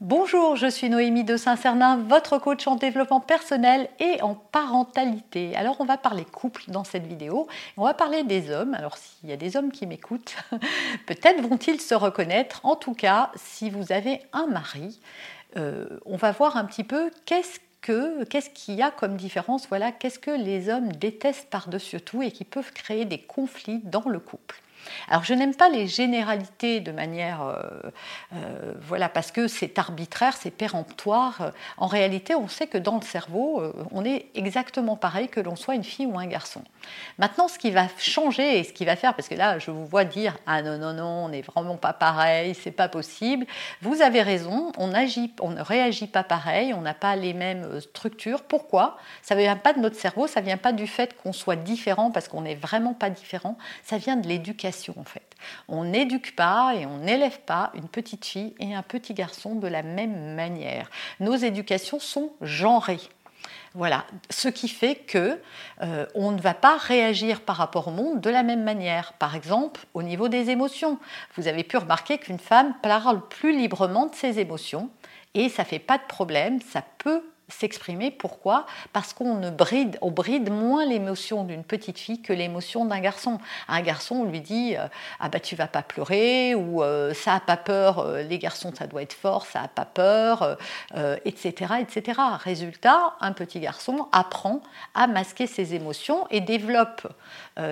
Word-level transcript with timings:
Bonjour, 0.00 0.56
je 0.56 0.66
suis 0.66 0.88
Noémie 0.88 1.24
de 1.24 1.36
Saint-Cernin, 1.36 1.98
votre 1.98 2.38
coach 2.38 2.66
en 2.66 2.76
développement 2.76 3.20
personnel 3.20 3.86
et 3.98 4.22
en 4.22 4.34
parentalité. 4.34 5.54
Alors 5.54 5.76
on 5.78 5.84
va 5.84 5.98
parler 5.98 6.24
couple 6.24 6.62
dans 6.68 6.84
cette 6.84 7.06
vidéo, 7.06 7.48
on 7.76 7.84
va 7.84 7.92
parler 7.92 8.24
des 8.24 8.50
hommes. 8.50 8.72
Alors 8.72 8.96
s'il 8.96 9.28
y 9.28 9.32
a 9.34 9.36
des 9.36 9.58
hommes 9.58 9.70
qui 9.70 9.86
m'écoutent, 9.86 10.36
peut-être 11.06 11.42
vont-ils 11.42 11.82
se 11.82 11.94
reconnaître. 11.94 12.64
En 12.64 12.76
tout 12.76 12.94
cas, 12.94 13.30
si 13.34 13.68
vous 13.68 13.92
avez 13.92 14.22
un 14.32 14.46
mari, 14.46 14.98
euh, 15.58 16.00
on 16.06 16.16
va 16.16 16.32
voir 16.32 16.56
un 16.56 16.64
petit 16.64 16.84
peu 16.84 17.10
qu'est-ce 17.26 17.60
que 17.82 18.24
qu'est-ce 18.24 18.48
qu'il 18.48 18.76
y 18.76 18.82
a 18.82 18.90
comme 18.90 19.18
différence 19.18 19.68
Voilà, 19.68 19.92
qu'est-ce 19.92 20.18
que 20.18 20.30
les 20.30 20.70
hommes 20.70 20.92
détestent 20.92 21.50
par-dessus 21.50 22.00
tout 22.00 22.22
et 22.22 22.30
qui 22.32 22.44
peuvent 22.44 22.72
créer 22.72 23.04
des 23.04 23.18
conflits 23.18 23.82
dans 23.84 24.08
le 24.08 24.18
couple. 24.18 24.62
Alors 25.08 25.24
je 25.24 25.34
n'aime 25.34 25.54
pas 25.54 25.68
les 25.68 25.86
généralités 25.86 26.80
de 26.80 26.92
manière, 26.92 27.42
euh, 27.42 27.54
euh, 28.34 28.72
voilà, 28.80 29.08
parce 29.08 29.30
que 29.32 29.48
c'est 29.48 29.78
arbitraire, 29.78 30.36
c'est 30.36 30.50
péremptoire. 30.50 31.52
En 31.76 31.86
réalité, 31.86 32.34
on 32.34 32.48
sait 32.48 32.66
que 32.66 32.78
dans 32.78 32.96
le 32.96 33.02
cerveau, 33.02 33.60
euh, 33.60 33.72
on 33.90 34.04
est 34.04 34.26
exactement 34.34 34.96
pareil 34.96 35.28
que 35.28 35.40
l'on 35.40 35.56
soit 35.56 35.74
une 35.74 35.84
fille 35.84 36.06
ou 36.06 36.18
un 36.18 36.26
garçon. 36.26 36.62
Maintenant, 37.18 37.48
ce 37.48 37.58
qui 37.58 37.70
va 37.70 37.86
changer 37.98 38.58
et 38.58 38.64
ce 38.64 38.72
qui 38.72 38.84
va 38.84 38.96
faire, 38.96 39.14
parce 39.14 39.28
que 39.28 39.34
là, 39.34 39.58
je 39.58 39.70
vous 39.70 39.86
vois 39.86 40.04
dire 40.04 40.36
ah 40.46 40.62
non 40.62 40.78
non 40.78 40.92
non, 40.94 41.24
on 41.24 41.28
n'est 41.28 41.42
vraiment 41.42 41.76
pas 41.76 41.92
pareil, 41.92 42.54
c'est 42.54 42.70
pas 42.70 42.88
possible. 42.88 43.46
Vous 43.82 44.02
avez 44.02 44.22
raison, 44.22 44.72
on 44.78 44.94
agit, 44.94 45.32
on 45.40 45.50
ne 45.50 45.60
réagit 45.60 46.06
pas 46.06 46.22
pareil, 46.22 46.72
on 46.72 46.80
n'a 46.80 46.94
pas 46.94 47.16
les 47.16 47.34
mêmes 47.34 47.80
structures. 47.80 48.42
Pourquoi? 48.42 48.96
Ça 49.22 49.34
ne 49.34 49.40
vient 49.40 49.56
pas 49.56 49.72
de 49.72 49.80
notre 49.80 49.96
cerveau, 49.96 50.26
ça 50.26 50.40
ne 50.40 50.46
vient 50.46 50.56
pas 50.56 50.72
du 50.72 50.86
fait 50.86 51.16
qu'on 51.20 51.32
soit 51.32 51.56
différent 51.56 52.10
parce 52.10 52.28
qu'on 52.28 52.42
n'est 52.42 52.54
vraiment 52.54 52.94
pas 52.94 53.10
différent. 53.10 53.58
Ça 53.82 53.98
vient 53.98 54.16
de 54.16 54.28
l'éducation 54.28 54.69
On 55.68 55.84
n'éduque 55.84 56.34
pas 56.36 56.74
et 56.74 56.86
on 56.86 56.98
n'élève 56.98 57.40
pas 57.40 57.70
une 57.74 57.88
petite 57.88 58.24
fille 58.24 58.54
et 58.58 58.74
un 58.74 58.82
petit 58.82 59.14
garçon 59.14 59.54
de 59.54 59.68
la 59.68 59.82
même 59.82 60.34
manière. 60.34 60.90
Nos 61.20 61.36
éducations 61.36 62.00
sont 62.00 62.32
genrées. 62.40 63.00
Voilà, 63.74 64.04
ce 64.30 64.48
qui 64.48 64.66
fait 64.66 64.96
que 64.96 65.40
euh, 65.82 66.06
on 66.16 66.32
ne 66.32 66.40
va 66.40 66.54
pas 66.54 66.76
réagir 66.76 67.40
par 67.40 67.56
rapport 67.56 67.86
au 67.86 67.92
monde 67.92 68.20
de 68.20 68.28
la 68.28 68.42
même 68.42 68.64
manière. 68.64 69.12
Par 69.14 69.36
exemple, 69.36 69.80
au 69.94 70.02
niveau 70.02 70.28
des 70.28 70.50
émotions, 70.50 70.98
vous 71.36 71.46
avez 71.46 71.62
pu 71.62 71.76
remarquer 71.76 72.18
qu'une 72.18 72.40
femme 72.40 72.74
parle 72.82 73.26
plus 73.28 73.56
librement 73.56 74.06
de 74.06 74.14
ses 74.14 74.40
émotions 74.40 74.90
et 75.34 75.48
ça 75.48 75.64
fait 75.64 75.78
pas 75.78 75.98
de 75.98 76.06
problème, 76.08 76.60
ça 76.60 76.82
peut 76.98 77.22
s'exprimer. 77.50 78.10
Pourquoi? 78.10 78.66
Parce 78.92 79.12
qu'on 79.12 79.34
ne 79.34 79.50
bride, 79.50 79.98
on 80.00 80.10
bride 80.10 80.50
moins 80.50 80.84
l'émotion 80.84 81.44
d'une 81.44 81.64
petite 81.64 81.98
fille 81.98 82.22
que 82.22 82.32
l'émotion 82.32 82.84
d'un 82.84 83.00
garçon. 83.00 83.38
Un 83.68 83.80
garçon, 83.82 84.16
on 84.16 84.24
lui 84.24 84.40
dit 84.40 84.76
euh, 84.76 84.86
ah 85.18 85.28
bah 85.28 85.40
tu 85.40 85.56
vas 85.56 85.66
pas 85.66 85.82
pleurer 85.82 86.54
ou 86.54 86.82
euh, 86.82 87.14
ça 87.14 87.34
a 87.34 87.40
pas 87.40 87.56
peur. 87.56 87.98
Euh, 87.98 88.22
les 88.22 88.38
garçons, 88.38 88.72
ça 88.76 88.86
doit 88.86 89.02
être 89.02 89.12
fort, 89.12 89.46
ça 89.46 89.62
a 89.62 89.68
pas 89.68 89.84
peur, 89.84 90.58
etc., 91.24 91.74
etc. 91.80 92.20
Résultat, 92.42 93.14
un 93.20 93.32
petit 93.32 93.60
garçon 93.60 94.08
apprend 94.12 94.62
à 94.94 95.06
masquer 95.06 95.46
ses 95.46 95.74
émotions 95.74 96.26
et 96.30 96.40
développe 96.40 97.06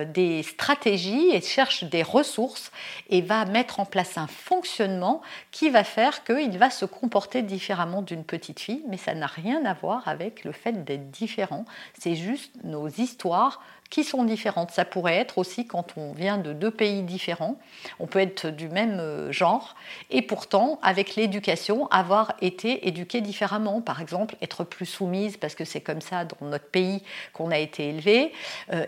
des 0.07 0.43
stratégies 0.43 1.29
et 1.31 1.41
cherche 1.41 1.83
des 1.83 2.03
ressources 2.03 2.71
et 3.09 3.21
va 3.21 3.45
mettre 3.45 3.79
en 3.79 3.85
place 3.85 4.17
un 4.17 4.27
fonctionnement 4.27 5.21
qui 5.51 5.69
va 5.69 5.83
faire 5.83 6.23
qu'il 6.23 6.57
va 6.57 6.69
se 6.69 6.85
comporter 6.85 7.41
différemment 7.41 8.01
d'une 8.01 8.23
petite 8.23 8.59
fille, 8.59 8.83
mais 8.87 8.97
ça 8.97 9.13
n'a 9.13 9.27
rien 9.27 9.65
à 9.65 9.68
avec 10.05 10.43
le 10.43 10.51
fait 10.51 10.83
d'être 10.83 11.11
différent. 11.11 11.65
C'est 11.97 12.15
juste 12.15 12.51
nos 12.63 12.87
histoires 12.87 13.61
qui 13.89 14.03
sont 14.03 14.23
différentes. 14.23 14.71
Ça 14.71 14.85
pourrait 14.85 15.15
être 15.15 15.37
aussi 15.37 15.65
quand 15.65 15.97
on 15.97 16.11
vient 16.13 16.37
de 16.37 16.53
deux 16.53 16.71
pays 16.71 17.01
différents, 17.03 17.57
on 17.99 18.07
peut 18.07 18.19
être 18.19 18.47
du 18.47 18.69
même 18.69 18.99
euh, 18.99 19.31
genre, 19.31 19.75
et 20.09 20.21
pourtant, 20.21 20.79
avec 20.83 21.15
l'éducation, 21.15 21.87
avoir 21.87 22.33
été 22.41 22.87
éduqué 22.87 23.21
différemment. 23.21 23.81
Par 23.81 24.01
exemple, 24.01 24.35
être 24.41 24.63
plus 24.63 24.85
soumise 24.85 25.37
parce 25.37 25.55
que 25.55 25.65
c'est 25.65 25.81
comme 25.81 26.01
ça 26.01 26.25
dans 26.25 26.47
notre 26.47 26.69
pays 26.69 27.03
qu'on 27.33 27.51
a 27.51 27.57
été 27.57 27.89
élevé, 27.89 28.31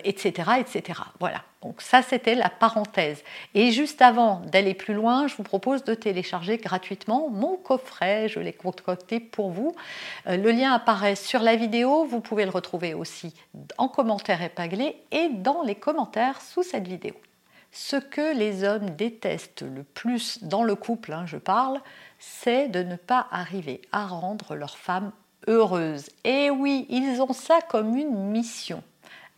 etc., 0.03 0.49
euh, 0.49 0.55
etc. 0.55 0.99
Voilà. 1.19 1.41
Donc 1.61 1.81
ça, 1.81 2.01
c'était 2.01 2.33
la 2.33 2.49
parenthèse. 2.49 3.23
Et 3.53 3.71
juste 3.71 4.01
avant 4.01 4.39
d'aller 4.47 4.73
plus 4.73 4.95
loin, 4.95 5.27
je 5.27 5.35
vous 5.35 5.43
propose 5.43 5.83
de 5.83 5.93
télécharger 5.93 6.57
gratuitement 6.57 7.29
mon 7.29 7.55
coffret. 7.55 8.27
Je 8.29 8.39
l'ai 8.39 8.53
concocté 8.53 9.19
pour 9.19 9.51
vous. 9.51 9.75
Euh, 10.27 10.37
le 10.37 10.51
lien 10.51 10.73
apparaît 10.73 11.15
sur 11.15 11.41
la 11.41 11.55
vidéo. 11.55 12.05
Vous 12.05 12.19
pouvez 12.19 12.45
le 12.45 12.51
retrouver 12.51 12.95
aussi 12.95 13.35
en 13.77 13.87
commentaire 13.87 14.41
épinglé 14.41 14.95
et 15.11 15.29
dans 15.29 15.61
les 15.61 15.75
commentaires 15.75 16.41
sous 16.41 16.63
cette 16.63 16.87
vidéo. 16.87 17.13
Ce 17.71 17.95
que 17.95 18.35
les 18.35 18.63
hommes 18.63 18.89
détestent 18.91 19.61
le 19.61 19.83
plus 19.83 20.43
dans 20.43 20.63
le 20.63 20.75
couple, 20.75 21.13
hein, 21.13 21.25
je 21.25 21.37
parle, 21.37 21.79
c'est 22.19 22.67
de 22.67 22.83
ne 22.83 22.95
pas 22.95 23.27
arriver 23.31 23.81
à 23.91 24.07
rendre 24.07 24.55
leur 24.55 24.77
femme 24.77 25.11
heureuse. 25.47 26.09
Et 26.23 26.49
oui, 26.49 26.85
ils 26.89 27.21
ont 27.21 27.33
ça 27.33 27.59
comme 27.69 27.95
une 27.95 28.29
mission 28.29 28.83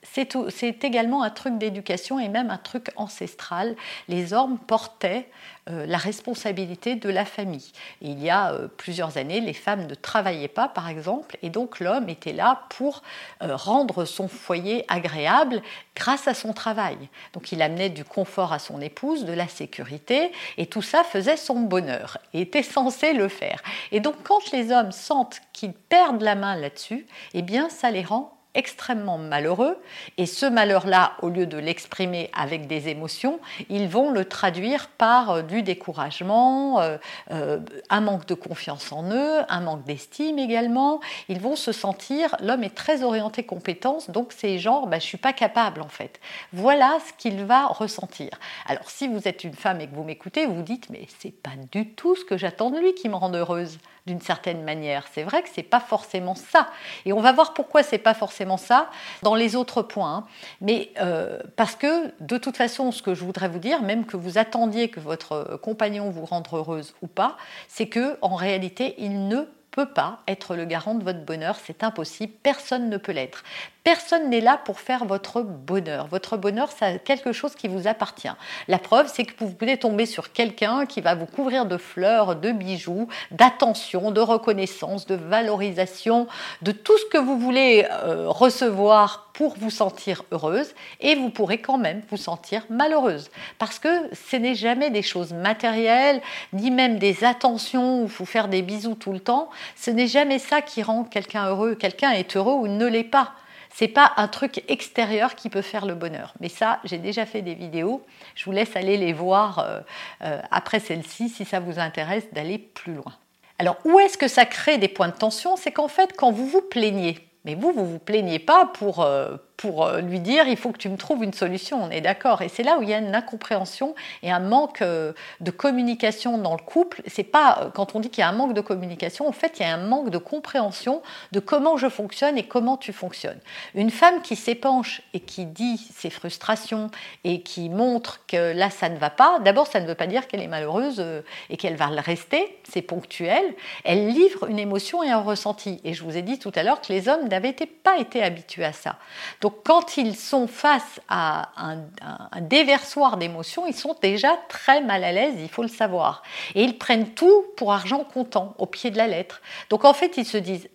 c'est 0.04 0.84
également 0.84 1.24
un 1.24 1.30
truc 1.30 1.58
d'éducation 1.58 2.20
et 2.20 2.28
même 2.28 2.50
un 2.50 2.58
truc 2.58 2.92
ancestral. 2.96 3.76
Les 4.08 4.34
hommes 4.34 4.60
portaient 4.60 5.30
euh, 5.70 5.86
la 5.86 5.98
responsabilité 5.98 6.96
de 6.96 7.10
la 7.10 7.24
famille. 7.24 7.72
il 8.02 8.22
y 8.22 8.30
a 8.30 8.52
euh, 8.52 8.68
plusieurs 8.68 9.18
années, 9.18 9.40
les 9.40 9.54
femmes 9.54 9.88
ne 9.88 9.96
travaillaient 9.96 10.50
pas, 10.50 10.68
par 10.68 10.90
exemple, 10.90 11.38
et 11.42 11.50
donc 11.50 11.80
l'homme 11.80 12.10
était 12.10 12.34
là 12.34 12.64
pour 12.70 13.02
euh, 13.42 13.56
rendre 13.56 14.04
son 14.04 14.28
foyer 14.28 14.84
agréable 14.90 15.62
grâce 15.96 16.28
à 16.28 16.34
son 16.34 16.52
travail. 16.52 16.98
Donc 17.32 17.54
il 17.54 17.62
amenait 17.62 17.90
du 17.90 18.04
confort 18.04 18.52
à 18.52 18.60
son 18.60 18.82
épouse, 18.82 19.24
de 19.24 19.32
la 19.32 19.48
sécurité, 19.48 20.34
et 20.58 20.66
tout 20.66 20.82
ça 20.82 21.06
faisait 21.06 21.38
son 21.38 21.62
bonheur, 21.62 22.18
et 22.34 22.42
était 22.42 22.62
censé 22.62 23.14
le 23.14 23.30
faire. 23.30 23.64
Et 23.94 24.02
donc 24.02 24.16
quand 24.24 24.52
les 24.52 24.72
hommes 24.74 24.92
sentent 24.92 25.40
qu'ils 25.54 25.74
perdent 25.74 26.22
la 26.22 26.36
main 26.36 26.58
là-dessus, 26.58 27.08
eh 27.34 27.42
bien 27.42 27.70
ça 27.70 27.90
les 27.90 28.04
rend 28.04 28.38
extrêmement 28.56 29.18
malheureux 29.18 29.78
et 30.18 30.26
ce 30.26 30.46
malheur-là, 30.46 31.14
au 31.22 31.30
lieu 31.30 31.46
de 31.46 31.58
l'exprimer 31.58 32.30
avec 32.34 32.68
des 32.68 32.90
émotions, 32.90 33.40
ils 33.70 33.88
vont 33.88 34.12
le 34.12 34.26
traduire 34.26 34.88
par 34.90 35.30
euh, 35.32 35.42
du 35.42 35.64
découragement, 35.64 36.80
euh, 36.80 36.98
euh, 37.32 37.60
un 37.90 38.02
manque 38.02 38.26
de 38.28 38.34
confiance 38.34 38.92
en 38.92 39.12
eux, 39.12 39.42
un 39.50 39.62
manque 39.62 39.84
d'estime 39.84 40.40
également. 40.40 41.00
Ils 41.30 41.40
vont 41.40 41.56
se 41.56 41.72
sentir, 41.72 42.36
l'homme 42.42 42.64
est 42.64 42.76
très 42.76 43.04
orienté 43.04 43.44
compétence, 43.44 44.10
donc 44.10 44.34
c'est 44.36 44.60
genre, 44.60 44.88
bah, 44.88 45.00
je 45.00 45.06
suis 45.06 45.18
pas 45.18 45.34
capable 45.34 45.82
en 45.82 45.90
fait. 45.90 46.20
Voilà 46.52 46.98
ce 47.08 47.14
qu'il 47.18 47.44
va 47.46 47.68
ressentir. 47.68 48.30
Alors 48.68 48.90
si 48.90 49.08
vous 49.08 49.28
êtes 49.28 49.44
une 49.44 49.54
femme 49.54 49.82
et 49.82 49.88
que 49.88 49.96
vous 49.96 50.04
m'écoutez, 50.04 50.46
vous 50.46 50.56
vous 50.56 50.62
dites, 50.62 50.90
mais 50.90 51.08
c'est 51.20 51.32
pas 51.32 51.52
du 51.72 51.90
tout 51.90 52.16
ce 52.16 52.26
que 52.26 52.38
j'attends 52.38 52.70
de 52.70 52.80
lui 52.80 52.94
qui 52.94 53.10
me 53.10 53.16
rend 53.16 53.34
heureuse 53.34 53.80
d'une 54.06 54.20
certaine 54.20 54.64
manière. 54.64 55.06
C'est 55.14 55.24
vrai 55.24 55.44
que 55.44 55.50
c'est 55.54 55.64
pas 55.64 55.80
forcément 55.80 56.36
ça. 56.36 56.68
Et 57.06 57.14
on 57.14 57.22
va 57.22 57.32
voir 57.32 57.54
pourquoi 57.54 57.84
c'est 57.84 57.98
pas 57.98 58.14
forcément 58.14 58.43
ça 58.58 58.90
dans 59.22 59.36
les 59.36 59.56
autres 59.56 59.82
points. 59.82 60.16
Hein. 60.16 60.26
Mais 60.62 60.92
euh, 61.00 61.40
parce 61.56 61.76
que 61.76 62.12
de 62.20 62.38
toute 62.38 62.58
façon, 62.58 62.92
ce 62.92 63.02
que 63.02 63.14
je 63.14 63.24
voudrais 63.24 63.50
vous 63.50 63.60
dire, 63.60 63.82
même 63.82 64.06
que 64.06 64.18
vous 64.18 64.38
attendiez 64.38 64.90
que 64.90 65.00
votre 65.00 65.60
compagnon 65.62 66.10
vous 66.10 66.26
rende 66.26 66.48
heureuse 66.52 66.94
ou 67.02 67.08
pas, 67.08 67.38
c'est 67.68 67.88
que 67.88 68.18
en 68.22 68.36
réalité, 68.36 68.96
il 68.98 69.28
ne 69.28 69.44
peut 69.72 69.88
pas 69.88 70.20
être 70.28 70.56
le 70.56 70.66
garant 70.66 70.94
de 70.94 71.04
votre 71.04 71.26
bonheur, 71.26 71.58
c'est 71.64 71.84
impossible, 71.84 72.34
personne 72.44 72.90
ne 72.90 72.98
peut 72.98 73.12
l'être. 73.12 73.44
Personne 73.84 74.30
n'est 74.30 74.40
là 74.40 74.58
pour 74.64 74.80
faire 74.80 75.04
votre 75.04 75.42
bonheur. 75.42 76.08
Votre 76.08 76.38
bonheur, 76.38 76.70
c'est 76.72 77.04
quelque 77.04 77.34
chose 77.34 77.54
qui 77.54 77.68
vous 77.68 77.86
appartient. 77.86 78.30
La 78.70 78.80
preuve, 78.80 79.12
c'est 79.14 79.26
que 79.26 79.34
vous 79.44 79.52
pouvez 79.52 79.76
tomber 79.76 80.06
sur 80.06 80.32
quelqu'un 80.32 80.86
qui 80.86 81.02
va 81.02 81.16
vous 81.16 81.26
couvrir 81.26 81.66
de 81.66 81.76
fleurs, 81.76 82.38
de 82.38 82.54
bijoux, 82.54 83.10
d'attention, 83.32 84.12
de 84.12 84.22
reconnaissance, 84.22 85.06
de 85.06 85.16
valorisation, 85.16 86.28
de 86.62 86.72
tout 86.72 86.98
ce 86.98 87.06
que 87.08 87.18
vous 87.18 87.38
voulez 87.38 87.86
euh, 87.92 88.30
recevoir 88.30 89.30
pour 89.34 89.58
vous 89.58 89.70
sentir 89.70 90.24
heureuse. 90.32 90.74
Et 91.02 91.16
vous 91.16 91.30
pourrez 91.30 91.58
quand 91.58 91.78
même 91.78 92.04
vous 92.10 92.16
sentir 92.16 92.64
malheureuse. 92.70 93.32
Parce 93.60 93.80
que 93.80 93.90
ce 94.14 94.38
n'est 94.38 94.56
jamais 94.56 94.92
des 94.92 95.02
choses 95.02 95.34
matérielles 95.34 96.22
ni 96.54 96.72
même 96.72 97.00
des 97.00 97.26
attentions 97.26 98.04
où 98.04 98.08
vous 98.08 98.26
faire 98.26 98.48
des 98.48 98.62
bisous 98.62 98.96
tout 98.96 99.12
le 99.12 99.20
temps. 99.20 99.50
Ce 99.76 99.92
n'est 99.92 100.08
jamais 100.08 100.40
ça 100.40 100.62
qui 100.62 100.84
rend 100.84 101.04
quelqu'un 101.04 101.50
heureux. 101.50 101.76
Quelqu'un 101.76 102.12
est 102.12 102.38
heureux 102.38 102.54
ou 102.54 102.68
ne 102.68 102.86
l'est 102.86 103.04
pas 103.04 103.34
c'est 103.74 103.88
pas 103.88 104.14
un 104.18 104.28
truc 104.28 104.64
extérieur 104.68 105.36
qui 105.36 105.50
peut 105.50 105.64
faire 105.64 105.86
le 105.86 105.96
bonheur. 105.96 106.34
Mais 106.40 106.50
ça, 106.50 106.80
j'ai 106.84 107.00
déjà 107.00 107.26
fait 107.26 107.42
des 107.42 107.56
vidéos. 107.56 108.06
Je 108.36 108.46
vous 108.46 108.52
laisse 108.52 108.76
aller 108.76 108.98
les 108.98 109.14
voir 109.14 109.60
euh, 109.60 109.80
euh, 110.24 110.40
après 110.52 110.80
celle-ci 110.80 111.30
si 111.30 111.44
ça 111.44 111.60
vous 111.60 111.80
intéresse 111.80 112.26
d'aller 112.34 112.60
plus 112.60 112.94
loin. 112.94 113.14
Alors, 113.58 113.78
où 113.86 114.00
est-ce 114.00 114.18
que 114.18 114.28
ça 114.28 114.46
crée 114.46 114.78
des 114.78 114.88
points 114.88 115.08
de 115.08 115.16
tension? 115.16 115.56
C'est 115.56 115.72
qu'en 115.72 115.88
fait, 115.88 116.16
quand 116.16 116.32
vous 116.32 116.48
vous 116.48 116.62
plaignez, 116.62 117.28
mais 117.46 117.56
vous, 117.56 117.72
vous 117.72 117.86
vous 117.86 118.00
plaignez 118.00 118.40
pas 118.40 118.68
pour, 118.74 119.02
euh, 119.02 119.38
pour 119.58 119.86
euh, 119.86 120.02
lui 120.02 120.20
dire 120.20 120.48
il 120.48 120.58
faut 120.58 120.72
que 120.72 120.78
tu 120.78 120.90
me 120.90 120.98
trouves 120.98 121.24
une 121.24 121.34
solution, 121.34 121.82
on 121.84 121.90
est 121.90 122.02
d'accord. 122.02 122.42
Et 122.42 122.50
c'est 122.50 122.64
là 122.64 122.78
où 122.78 122.84
il 122.84 122.90
y 122.90 122.94
a 122.94 122.98
une 122.98 123.16
incompréhension 123.16 123.96
et 124.22 124.32
un 124.32 124.40
manque 124.40 124.82
euh, 124.82 125.14
de 125.40 125.52
communication 125.52 126.38
dans 126.38 126.56
le 126.56 126.62
couple. 126.62 127.02
C'est 127.08 127.24
pas 127.24 127.60
euh, 127.62 127.70
quand 127.70 127.96
on 127.96 128.00
dit 128.00 128.10
qu'il 128.10 128.22
y 128.22 128.24
a 128.24 128.30
un 128.30 128.34
manque 128.34 128.54
de 128.54 128.62
communication, 128.62 129.28
en 129.28 129.32
fait, 129.32 129.60
il 129.60 129.64
y 129.64 129.66
a 129.66 129.74
un 129.74 129.86
manque 129.86 130.10
de 130.10 130.18
compréhension 130.18 131.02
de 131.32 131.40
comment 131.40 131.78
je 131.78 131.90
fonctionne 131.90 132.38
et 132.38 132.44
comment 132.44 132.78
tu 132.78 132.94
fonctionnes. 132.94 133.40
Une 133.76 133.92
femme 133.92 134.22
qui 134.22 134.36
s'épanche 134.36 135.02
et 135.14 135.20
qui 135.20 135.46
dit 135.46 135.78
ses 135.78 136.10
frustrations 136.10 136.90
et 137.24 137.42
qui 137.42 137.70
montre 137.70 138.26
que 138.28 138.54
là 138.54 138.70
ça 138.70 138.90
ne 138.90 138.98
va 138.98 139.10
pas, 139.10 139.40
d'abord 139.40 139.68
ça 139.68 139.80
ne 139.80 139.88
veut 139.88 139.96
pas 139.96 140.08
dire 140.08 140.28
qu'elle 140.28 140.42
est 140.42 140.48
malheureuse 140.48 141.04
et 141.50 141.58
qu'elle 141.58 141.76
va 141.76 141.90
le 141.90 142.00
rester, 142.00 142.58
c'est 142.70 142.82
ponctuel. 142.82 143.44
Elle 143.84 144.10
livre 144.10 144.48
une 144.50 144.60
émotion 144.60 145.04
et 145.04 145.10
un 145.10 145.22
ressenti. 145.22 145.80
Et 145.84 145.94
je 145.94 146.04
vous 146.04 146.18
ai 146.18 146.22
dit 146.22 146.40
tout 146.40 146.52
à 146.56 146.64
l'heure 146.64 146.82
que 146.82 146.92
les 146.92 147.08
hommes 147.08 147.28
n'avaient 147.28 147.54
pas 147.84 147.98
été 147.98 148.24
habitués 148.24 148.66
à 148.66 148.74
ça. 148.74 148.98
Donc 149.44 149.56
quand 149.66 149.98
ils 149.98 150.16
sont 150.16 150.48
face 150.48 151.02
à 151.10 151.50
un, 151.58 152.40
déversoir 152.40 153.18
d'émotions, 153.18 153.68
ils 153.68 153.76
sont 153.76 153.94
déjà 154.02 154.38
très 154.48 154.80
mal 154.80 155.04
à 155.04 155.12
l'aise, 155.12 155.34
il 155.38 155.50
faut 155.50 155.64
le 155.64 155.68
savoir. 155.68 156.24
Et 156.56 156.64
ils 156.64 156.78
prennent 156.78 157.10
tout 157.10 157.44
pour 157.58 157.74
argent 157.74 158.06
comptant, 158.06 158.56
au 158.58 158.66
pied 158.66 158.90
de 158.90 158.96
la 158.96 159.06
lettre. 159.06 159.42
Donc 159.70 159.84
en 159.84 159.94
fait, 159.94 160.16
ils 160.16 160.24
se 160.24 160.38
disent, 160.38 160.70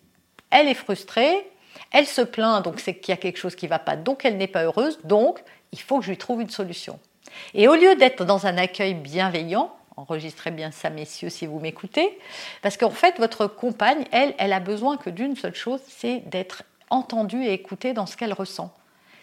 elle 0.51 0.69
est 0.69 0.75
frustrée, 0.75 1.51
elle 1.93 2.07
se 2.07 2.21
plaint, 2.21 2.63
donc 2.63 2.79
c'est 2.79 2.95
qu'il 2.95 3.11
y 3.11 3.15
a 3.15 3.17
quelque 3.17 3.39
chose 3.39 3.57
qui 3.57 3.65
ne 3.65 3.71
va 3.71 3.79
pas, 3.79 3.97
donc 3.97 4.27
elle 4.27 4.37
n'est 4.37 4.47
pas 4.47 4.65
heureuse, 4.65 4.99
donc 5.03 5.43
il 5.73 5.81
faut 5.81 6.01
que 6.01 6.05
je 6.05 6.11
lui 6.11 6.19
trouve 6.19 6.43
une 6.43 6.51
solution. 6.51 6.99
Et 7.55 7.69
au 7.69 7.75
lieu 7.75 7.95
d'être 7.97 8.27
dans 8.27 8.47
un 8.47 8.59
accueil 8.59 8.93
bienveillant, 8.93 9.75
enregistrez 9.97 10.51
bien 10.51 10.73
ça, 10.73 10.91
messieurs, 10.91 11.31
si 11.31 11.47
vous 11.47 11.59
m'écoutez, 11.59 12.19
parce 12.61 12.77
qu'en 12.77 12.91
fait, 12.91 13.17
votre 13.17 13.47
compagne, 13.47 14.05
elle, 14.13 14.35
elle 14.37 14.53
a 14.53 14.61
besoin 14.61 14.99
que 14.99 15.09
d'une 15.09 15.37
seule 15.37 15.55
chose, 15.55 15.81
c'est 15.89 16.19
d'être 16.29 16.65
entendue 16.91 17.45
et 17.45 17.53
écoutée 17.53 17.93
dans 17.93 18.07
ce 18.07 18.17
qu'elle 18.17 18.33
ressent. 18.33 18.75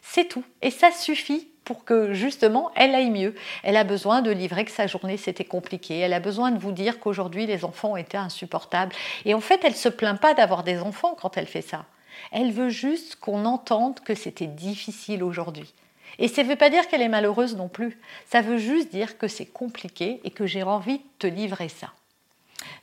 C'est 0.01 0.27
tout. 0.27 0.43
Et 0.61 0.71
ça 0.71 0.91
suffit 0.91 1.47
pour 1.63 1.83
que 1.83 2.13
justement 2.13 2.71
elle 2.75 2.95
aille 2.95 3.09
mieux. 3.09 3.35
Elle 3.63 3.75
a 3.75 3.83
besoin 3.83 4.21
de 4.21 4.31
livrer 4.31 4.65
que 4.65 4.71
sa 4.71 4.87
journée 4.87 5.17
c'était 5.17 5.43
compliqué. 5.43 5.97
Elle 5.99 6.13
a 6.13 6.19
besoin 6.19 6.51
de 6.51 6.59
vous 6.59 6.71
dire 6.71 6.99
qu'aujourd'hui 6.99 7.45
les 7.45 7.65
enfants 7.65 7.97
été 7.97 8.17
insupportables. 8.17 8.93
Et 9.25 9.33
en 9.33 9.41
fait, 9.41 9.61
elle 9.63 9.71
ne 9.71 9.77
se 9.77 9.89
plaint 9.89 10.19
pas 10.19 10.33
d'avoir 10.33 10.63
des 10.63 10.79
enfants 10.79 11.17
quand 11.19 11.37
elle 11.37 11.47
fait 11.47 11.61
ça. 11.61 11.85
Elle 12.31 12.51
veut 12.51 12.69
juste 12.69 13.17
qu'on 13.17 13.45
entende 13.45 13.99
que 13.99 14.15
c'était 14.15 14.47
difficile 14.47 15.23
aujourd'hui. 15.23 15.73
Et 16.17 16.27
ça 16.27 16.43
ne 16.43 16.47
veut 16.47 16.55
pas 16.55 16.69
dire 16.69 16.87
qu'elle 16.87 17.01
est 17.01 17.09
malheureuse 17.09 17.57
non 17.57 17.67
plus. 17.67 17.99
Ça 18.29 18.41
veut 18.41 18.57
juste 18.57 18.89
dire 18.89 19.17
que 19.17 19.27
c'est 19.27 19.45
compliqué 19.45 20.21
et 20.23 20.31
que 20.31 20.45
j'ai 20.45 20.63
envie 20.63 20.99
de 20.99 21.03
te 21.19 21.27
livrer 21.27 21.67
ça. 21.67 21.91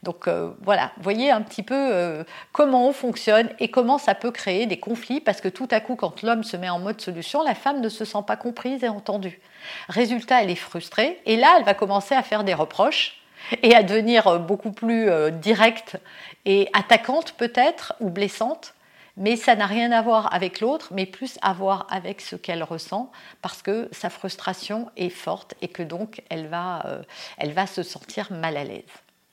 Donc 0.02 0.26
euh, 0.26 0.50
voilà, 0.62 0.90
voyez 1.00 1.30
un 1.30 1.42
petit 1.42 1.62
peu 1.62 1.76
euh, 1.76 2.24
comment 2.50 2.88
on 2.88 2.92
fonctionne 2.92 3.48
et 3.60 3.70
comment 3.70 3.98
ça 3.98 4.16
peut 4.16 4.32
créer 4.32 4.66
des 4.66 4.78
conflits 4.78 5.20
parce 5.20 5.40
que 5.40 5.48
tout 5.48 5.68
à 5.70 5.78
coup, 5.78 5.94
quand 5.94 6.22
l'homme 6.22 6.42
se 6.42 6.56
met 6.56 6.68
en 6.68 6.80
mode 6.80 7.00
solution, 7.00 7.42
la 7.42 7.54
femme 7.54 7.80
ne 7.80 7.88
se 7.88 8.04
sent 8.04 8.24
pas 8.26 8.36
comprise 8.36 8.82
et 8.82 8.88
entendue. 8.88 9.40
Résultat, 9.88 10.42
elle 10.42 10.50
est 10.50 10.56
frustrée 10.56 11.20
et 11.24 11.36
là, 11.36 11.54
elle 11.56 11.64
va 11.64 11.74
commencer 11.74 12.16
à 12.16 12.22
faire 12.24 12.42
des 12.42 12.54
reproches 12.54 13.22
et 13.62 13.76
à 13.76 13.84
devenir 13.84 14.26
euh, 14.26 14.38
beaucoup 14.38 14.72
plus 14.72 15.08
directe 15.40 15.98
et 16.46 16.68
attaquante 16.72 17.34
peut-être 17.34 17.94
ou 18.00 18.10
blessante. 18.10 18.74
Mais 19.16 19.36
ça 19.36 19.54
n'a 19.54 19.66
rien 19.66 19.92
à 19.92 20.00
voir 20.00 20.34
avec 20.34 20.60
l'autre, 20.60 20.88
mais 20.92 21.04
plus 21.04 21.38
à 21.42 21.52
voir 21.52 21.86
avec 21.90 22.22
ce 22.22 22.34
qu'elle 22.34 22.62
ressent, 22.62 23.12
parce 23.42 23.60
que 23.60 23.90
sa 23.92 24.08
frustration 24.08 24.90
est 24.96 25.10
forte 25.10 25.54
et 25.60 25.68
que 25.68 25.82
donc 25.82 26.22
elle 26.30 26.46
va, 26.46 27.02
elle 27.36 27.52
va 27.52 27.66
se 27.66 27.82
sentir 27.82 28.32
mal 28.32 28.56
à 28.56 28.64
l'aise. 28.64 28.84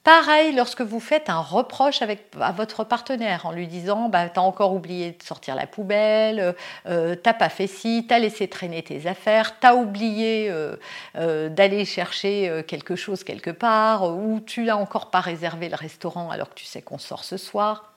Pareil 0.10 0.54
lorsque 0.56 0.82
vous 0.82 1.00
faites 1.00 1.30
un 1.30 1.40
reproche 1.40 2.02
avec, 2.02 2.32
à 2.42 2.52
votre 2.52 2.84
partenaire 2.84 3.46
en 3.46 3.52
lui 3.52 3.68
disant 3.68 4.10
bah, 4.10 4.28
T'as 4.28 4.42
encore 4.42 4.74
oublié 4.74 5.12
de 5.12 5.22
sortir 5.22 5.54
la 5.54 5.68
poubelle, 5.68 6.56
euh, 6.88 7.14
t'as 7.14 7.36
pas 7.36 7.50
fait 7.50 7.68
ci, 7.68 8.08
t'as 8.10 8.18
laissé 8.18 8.48
traîner 8.48 8.82
tes 8.82 9.06
affaires, 9.06 9.60
t'as 9.60 9.76
oublié 9.76 10.50
euh, 10.50 10.78
euh, 11.16 11.50
d'aller 11.50 11.86
chercher 11.86 12.64
quelque 12.68 12.96
chose 12.96 13.24
quelque 13.24 13.52
part, 13.52 14.18
ou 14.18 14.40
tu 14.40 14.64
n'as 14.64 14.78
encore 14.78 15.12
pas 15.12 15.20
réservé 15.20 15.70
le 15.70 15.76
restaurant 15.76 16.32
alors 16.32 16.50
que 16.50 16.56
tu 16.56 16.66
sais 16.66 16.82
qu'on 16.82 16.98
sort 16.98 17.24
ce 17.24 17.38
soir 17.38 17.94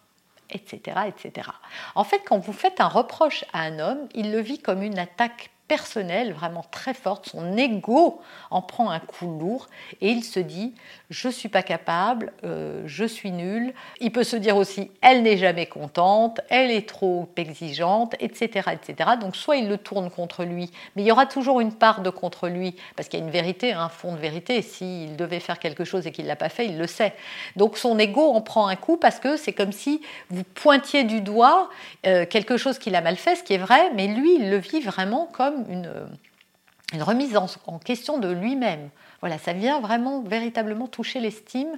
etc., 0.51 0.99
etc. 1.09 1.49
En 1.95 2.05
fait, 2.05 2.21
quand 2.27 2.39
vous 2.39 2.53
faites 2.53 2.83
un 2.83 2.89
reproche 2.89 3.47
à 3.55 3.61
un 3.63 3.79
homme, 3.79 4.07
il 4.15 4.33
le 4.33 4.41
vit 4.41 4.59
comme 4.59 4.83
une 4.83 4.99
attaque 4.99 5.49
personnelle 5.73 6.35
vraiment 6.35 6.67
très 6.71 6.93
forte, 6.93 7.31
son 7.31 7.57
ego 7.57 8.21
en 8.51 8.61
prend 8.61 8.91
un 8.91 9.01
coup 9.01 9.39
lourd 9.39 9.69
et 10.03 10.11
il 10.11 10.23
se 10.23 10.39
dit 10.39 10.75
je 11.09 11.31
suis 11.31 11.49
pas 11.49 11.63
capable, 11.63 12.33
euh, 12.45 12.83
je 12.85 13.05
suis 13.05 13.31
nul. 13.31 13.73
Il 14.01 14.13
peut 14.13 14.23
se 14.23 14.37
dire 14.37 14.59
aussi 14.59 14.91
elle 15.01 15.23
n'est 15.23 15.39
jamais 15.39 15.65
contente, 15.65 16.43
elle 16.51 16.71
est 16.71 16.87
trop 16.87 17.27
exigeante, 17.37 18.17
etc., 18.21 18.69
etc. 18.73 19.13
Donc 19.19 19.35
soit 19.35 19.57
il 19.57 19.67
le 19.67 19.79
tourne 19.79 20.11
contre 20.11 20.45
lui, 20.45 20.71
mais 20.95 21.05
il 21.05 21.07
y 21.07 21.13
aura 21.13 21.25
toujours 21.25 21.61
une 21.61 21.73
part 21.73 22.03
de 22.03 22.11
contre 22.11 22.49
lui 22.49 22.77
parce 22.95 23.09
qu'il 23.09 23.21
y 23.21 23.23
a 23.23 23.25
une 23.25 23.33
vérité, 23.33 23.73
un 23.73 23.89
fond 23.89 24.13
de 24.13 24.19
vérité. 24.19 24.61
S'il 24.61 25.17
devait 25.17 25.41
faire 25.41 25.59
quelque 25.59 25.85
chose 25.85 26.07
et 26.07 26.13
qu'il 26.13 26.27
l'a 26.27 26.37
pas 26.37 26.51
fait, 26.51 26.67
il 26.67 26.77
le 26.77 26.87
sait. 26.87 27.15
Donc 27.57 27.79
son 27.79 27.99
ego 27.99 28.31
en 28.33 28.43
prend 28.43 28.67
un 28.67 28.77
coup 28.77 28.99
parce 28.99 29.21
que 29.21 29.39
c'est 29.39 29.55
comme 29.55 29.73
si 29.73 30.03
vous 30.29 30.45
pointiez 30.45 31.05
du 31.05 31.23
doigt 31.23 31.71
euh, 32.07 32.27
quelque 32.27 32.59
chose 32.59 32.79
qu'il 32.79 32.95
a 32.95 33.01
mal 33.01 33.17
fait, 33.17 33.37
ce 33.37 33.43
qui 33.43 33.55
est 33.55 33.59
vrai, 33.59 33.91
mais 33.95 34.07
lui 34.07 34.35
il 34.35 34.51
le 34.51 34.59
vit 34.59 34.81
vraiment 34.81 35.31
comme 35.33 35.62
une, 35.69 37.03
remise 37.03 37.37
en, 37.37 37.79
question 37.79 38.19
de 38.19 38.31
lui-même. 38.31 38.91
Voilà, 39.21 39.39
ça 39.39 39.53
vient 39.53 39.81
vraiment 39.81 40.23
véritablement 40.23 40.89
toucher 40.89 41.21
l'estime 41.21 41.77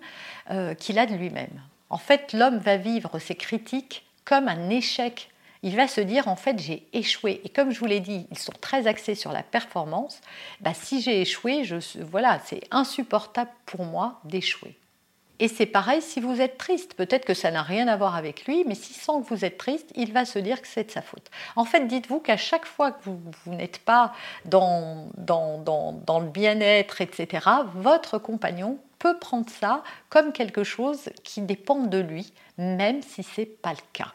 euh, 0.50 0.74
qu'il 0.74 0.98
a 0.98 1.06
de 1.06 1.14
lui-même. 1.14 1.60
En 1.90 1.98
fait, 1.98 2.32
l'homme 2.32 2.58
va 2.58 2.76
vivre 2.76 3.18
ses 3.18 3.34
critiques 3.34 4.04
comme 4.24 4.48
un 4.48 4.70
échec. 4.70 5.30
Il 5.62 5.76
va 5.76 5.88
se 5.88 6.00
dire 6.00 6.28
en 6.28 6.36
fait 6.36 6.58
j'ai 6.58 6.86
échoué. 6.92 7.40
Et 7.44 7.48
comme 7.48 7.70
je 7.70 7.78
vous 7.78 7.86
l'ai 7.86 8.00
dit, 8.00 8.26
ils 8.30 8.38
sont 8.38 8.52
très 8.60 8.86
axés 8.86 9.14
sur 9.14 9.32
la 9.32 9.42
performance. 9.42 10.20
Bah, 10.60 10.74
si 10.74 11.00
j'ai 11.00 11.20
échoué, 11.20 11.64
je, 11.64 11.76
voilà, 12.02 12.40
c'est 12.44 12.62
insupportable 12.70 13.50
pour 13.64 13.84
moi 13.84 14.20
d'échouer. 14.24 14.76
Et 15.40 15.48
c'est 15.48 15.66
pareil 15.66 16.00
si 16.00 16.20
vous 16.20 16.40
êtes 16.40 16.58
triste. 16.58 16.94
Peut-être 16.94 17.24
que 17.24 17.34
ça 17.34 17.50
n'a 17.50 17.62
rien 17.62 17.88
à 17.88 17.96
voir 17.96 18.14
avec 18.14 18.46
lui, 18.46 18.64
mais 18.66 18.74
s'il 18.74 18.94
sent 18.94 19.12
que 19.22 19.34
vous 19.34 19.44
êtes 19.44 19.58
triste, 19.58 19.90
il 19.96 20.12
va 20.12 20.24
se 20.24 20.38
dire 20.38 20.62
que 20.62 20.68
c'est 20.68 20.84
de 20.84 20.90
sa 20.90 21.02
faute. 21.02 21.28
En 21.56 21.64
fait, 21.64 21.86
dites-vous 21.86 22.20
qu'à 22.20 22.36
chaque 22.36 22.66
fois 22.66 22.92
que 22.92 23.02
vous, 23.04 23.20
n'êtes 23.46 23.78
pas 23.78 24.12
dans, 24.44 25.08
dans, 25.16 25.58
dans, 25.92 26.20
le 26.20 26.28
bien-être, 26.28 27.00
etc., 27.00 27.48
votre 27.74 28.18
compagnon 28.18 28.78
peut 29.00 29.18
prendre 29.18 29.50
ça 29.50 29.82
comme 30.08 30.32
quelque 30.32 30.62
chose 30.62 31.10
qui 31.24 31.40
dépend 31.40 31.80
de 31.80 31.98
lui, 31.98 32.32
même 32.56 33.02
si 33.02 33.22
ce 33.24 33.40
n'est 33.40 33.46
pas 33.46 33.72
le 33.72 33.78
cas. 33.92 34.12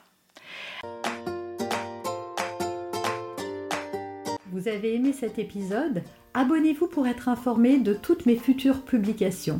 Vous 4.52 4.68
avez 4.68 4.96
aimé 4.96 5.14
cet 5.14 5.38
épisode? 5.38 6.02
Abonnez-vous 6.34 6.88
pour 6.88 7.08
être 7.08 7.28
informé 7.28 7.78
de 7.78 7.94
toutes 7.94 8.26
mes 8.26 8.36
futures 8.36 8.82
publications. 8.84 9.60